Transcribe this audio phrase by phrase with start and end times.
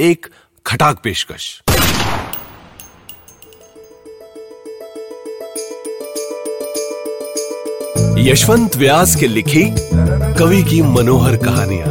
[0.00, 0.26] एक
[0.66, 1.62] खटाक पेशकश।
[8.18, 9.64] यशवंत व्यास के लिखी
[10.38, 11.86] कवि की मनोहर कहानियाँ।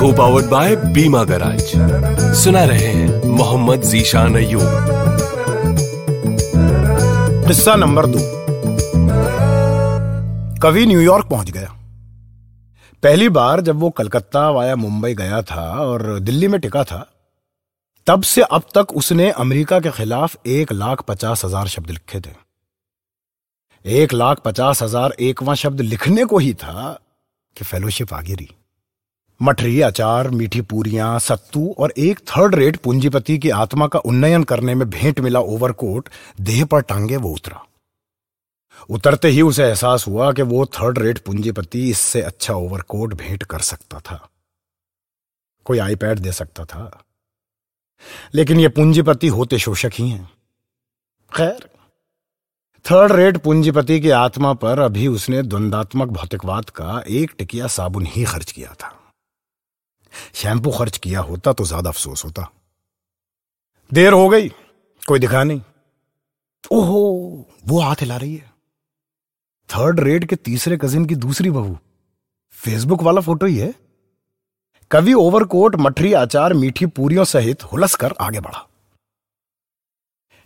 [0.00, 1.62] को पावर्ड बाय बीमा गराज
[2.34, 4.62] सुना रहे हैं मोहम्मद जीशान अयूब
[7.48, 8.18] हिस्सा नंबर दो।
[10.60, 11.77] कवि न्यूयॉर्क पहुँच गया।
[13.02, 17.06] पहली बार जब वो कलकत्ता वाया मुंबई गया था और दिल्ली में टिका था,
[18.06, 22.30] तब से अब तक उसने अमेरिका के खिलाफ एक लाख पचास हज़ार शब्द लिखे थे।
[23.84, 26.92] एक लाख पचास हज़ार एकवा शब्द लिखने को ही था
[27.56, 28.48] कि फेलोशिप आ गिरी
[29.40, 34.74] मठरी, अचार, मीठी पूरियाँ, सत्तू और एक थर्ड रेट पूंजीपति की आत्मा का उन्नयन करने
[34.74, 36.08] में भेंट मिला ओवरकोट,
[36.40, 37.64] देह पर टांगे वो उतरा।
[38.90, 43.60] उतरते ही उसे एहसास हुआ कि वो थर्ड रेट पूंजीपति इससे अच्छा ओवरकोट भेंट कर
[43.60, 44.28] सकता था।
[45.66, 47.04] कोई आईपैड दे सकता था।
[48.34, 50.30] लेकिन ये पूंजीपति होते शोषक ही हैं।
[51.32, 51.68] खैर,
[52.86, 58.24] थर्ड रेट पूंजीपति की आत्मा पर अभी उसने द्वंदात्मक भौतिकवाद का एक टिकिया साबुन ही
[58.24, 58.94] खर्च किया था।
[60.34, 62.48] शैम्पू खर्च किया होता तो ज़्यादा अफसोस होता।
[63.90, 64.48] देर हो गई,
[65.02, 65.60] कोई दिखा नहीं।
[66.70, 68.50] ओहो, वो हाथ हिला रही है।
[69.70, 71.78] थर्ड रेट के तीसरे कजिन की दूसरी बहू।
[72.50, 73.74] फेसबुक वाला फ़ोटो ही है।
[74.90, 78.66] कवि ओवरकोट, मठरी आचार, मीठी पूरियों सहित हुलस कर आगे बढ़ा।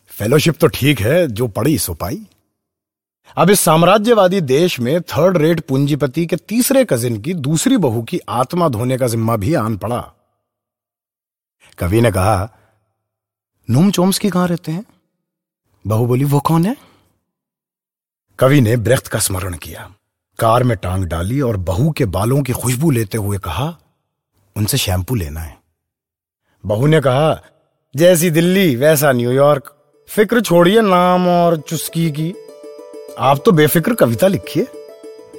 [0.07, 2.27] फेलोशिप तो ठीक है, जो पड़ी सो पाई।
[3.37, 8.21] अब इस साम्राज्यवादी देश में थर्ड रेट पूंजीपति के तीसरे कजिन की दूसरी बहू की
[8.29, 10.13] आत्मा धोने का जिम्मा भी आन पड़ा।
[11.79, 12.51] कवि ने कहा,
[13.71, 14.85] नूम चोम्स की कहाँ रहते हैं?
[15.87, 16.92] बहू बोली, वो कौन है?
[18.43, 19.91] कवि ने ब्रेख्त का स्मरण किया।
[20.39, 23.77] कार में टांग डाली और बहू के बालों की खुशबू लेते हुए कहा,
[24.57, 25.59] उनसे शैम्पू लेना है।
[26.67, 27.43] बहू ने कहा,
[27.97, 29.77] जैसी दिल्ली, वैसा न्यूयॉर्क
[30.09, 32.35] फ़िक्र छोड़िए नाम और चुस्की की।
[33.19, 34.67] आप तो बेफिक्र कविता लिखिए।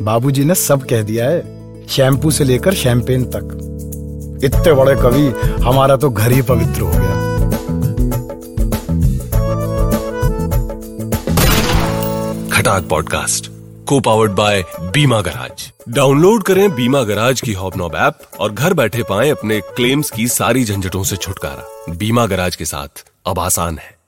[0.01, 1.43] बाबूजी ने सब कह दिया है,
[1.87, 3.59] शैम्पू से लेकर शैंपेन तक।
[4.43, 5.27] इतने बड़े कवि,
[5.63, 7.02] हमारा तो घर ही पवित्र हो। गया
[12.63, 13.47] खटाक पॉडकास्ट
[13.85, 15.71] को powered by Bima garage.
[15.89, 20.63] Download करें बीमा गराज की हॉबनॉब ऐप और घर बैठे पाएँ अपने क्लेम्स की सारी
[20.65, 24.02] झंझटों से छुटकारा। बीमा गराज के साथ अब आसान है।